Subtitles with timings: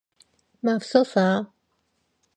[0.65, 1.27] 맙소사!